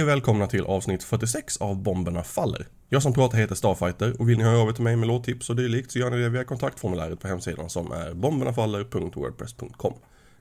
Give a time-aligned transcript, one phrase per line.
[0.00, 2.66] Hej och välkomna till avsnitt 46 av Bomberna Faller.
[2.88, 5.50] Jag som pratar heter Starfighter och vill ni höra av er till mig med låttips
[5.50, 9.94] och dylikt så gör ni det via kontaktformuläret på hemsidan som är bombernafaller.wordpress.com.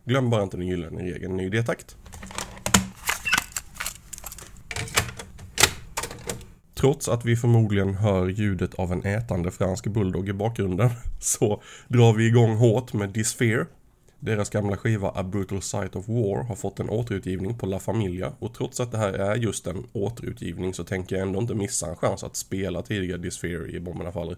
[0.06, 1.98] Glöm bara inte den gyllene regeln ny idétakt.
[6.76, 10.90] Trots att vi förmodligen hör ljudet av en ätande fransk bulldog i bakgrunden
[11.20, 13.66] så drar vi igång hårt med Disfear.
[14.20, 18.34] Deras gamla skiva A Brutal Sight of War har fått en återutgivning på La Familia
[18.40, 21.90] och trots att det här är just en återutgivning så tänker jag ändå inte missa
[21.90, 24.38] en chans att spela tidigare Disfear i Bomberna Faller.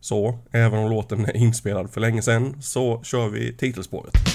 [0.00, 4.29] Så, även om låten är inspelad för länge sedan så kör vi titelspåret.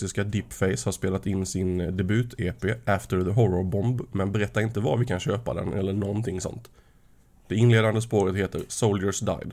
[0.00, 4.96] Indonesiska Dipface har spelat in sin debut-EP After the Horror Bomb men berättar inte var
[4.96, 6.70] vi kan köpa den eller någonting sånt.
[7.48, 9.52] Det inledande spåret heter Soldiers Died.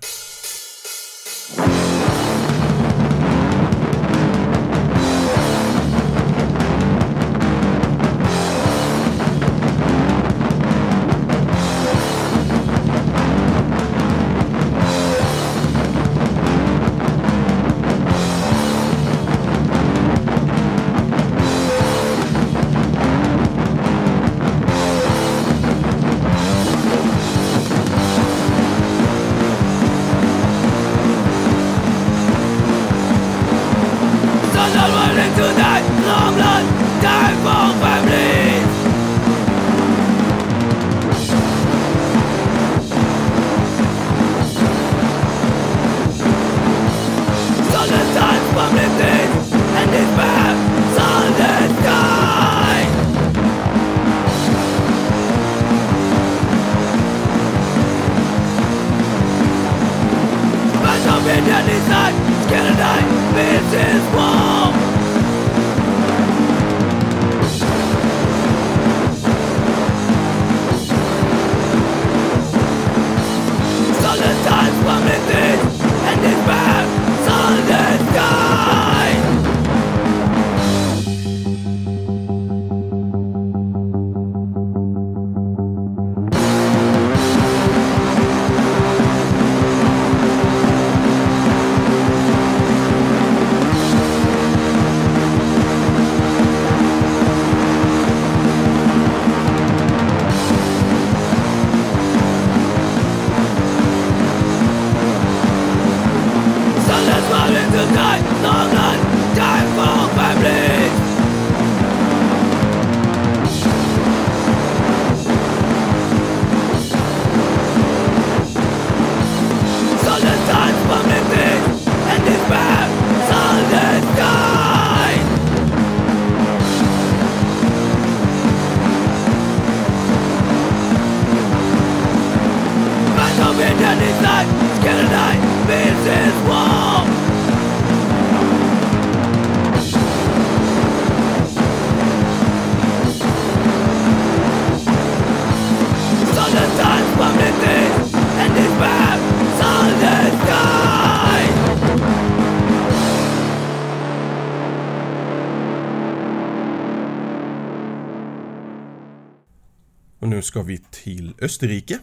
[160.37, 161.99] Nu ska vi till Österrike.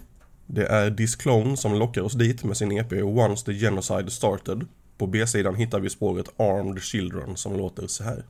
[0.46, 4.66] Det är Disclone som lockar oss dit med sin EP Once the Genocide Started.
[4.98, 8.24] På B-sidan hittar vi spåret Armed Children som låter så här.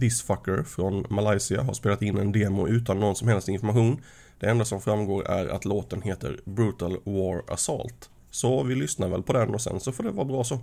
[0.00, 4.00] This Fucker från Malaysia har spelat in en demo utan någon som helst information.
[4.40, 8.10] Det enda som framgår är att låten heter Brutal War Assault.
[8.30, 10.58] Så vi lyssnar väl på den och sen så får det vara bra så.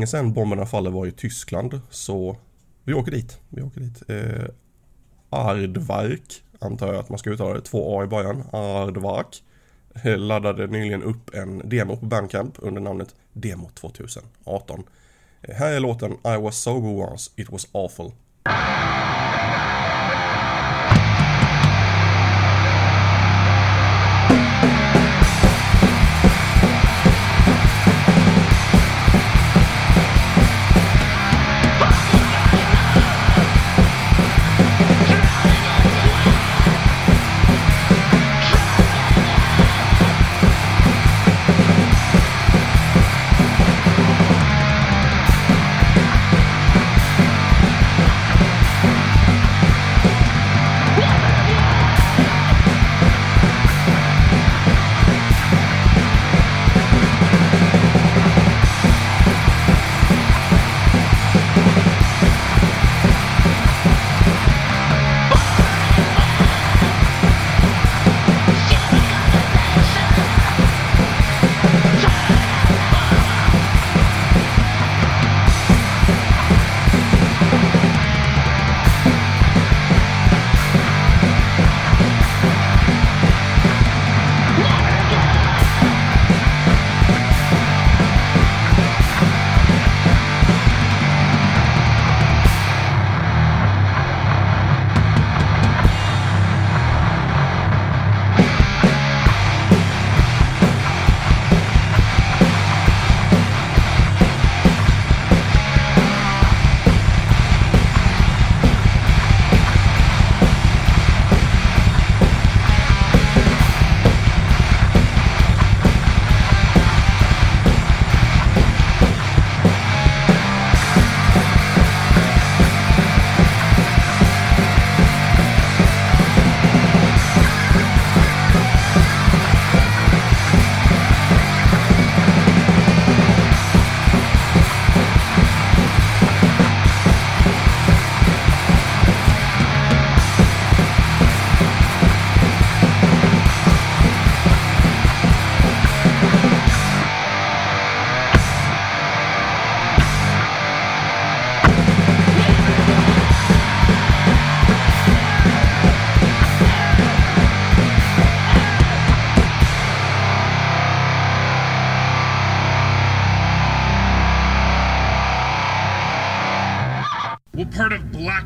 [0.00, 2.36] Länge sedan Bomberna Faller var i Tyskland, så
[2.84, 3.40] vi åker dit.
[3.48, 4.02] Vi åker dit.
[4.08, 4.44] Eh,
[5.30, 9.42] Ardvark, antar jag att man ska uttala det, två A i början, Ardvark
[10.04, 14.82] eh, laddade nyligen upp en demo på Bandcamp under namnet Demo 2018.
[15.42, 18.12] Eh, Här är låten I was so good once, it was awful.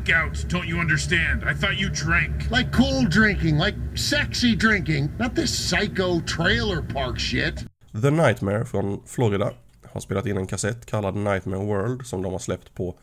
[0.05, 1.43] Of blackout don't you understand?
[1.43, 2.51] I thought you drank.
[2.51, 7.65] Like cool drinking, like sexy drinking, not this psycho trailer park shit.
[8.01, 12.39] The Nightmare från Florida har spelat in en kassett kallad Nightmare World som de har
[12.39, 12.95] släppt på,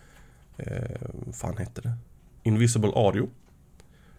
[0.56, 1.92] eh, fan hette det?
[2.42, 3.28] Invisible Audio.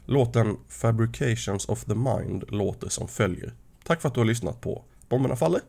[0.05, 3.53] Låten Fabrications of the Mind låter som följer.
[3.83, 5.61] Tack för att du har lyssnat på Bomberna Faller.